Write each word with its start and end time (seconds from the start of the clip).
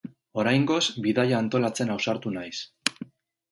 Oraingoz, 0.43 0.79
bidaia 1.09 1.37
antolatzen 1.41 1.93
ausartu 1.99 2.35
naiz. 2.41 2.57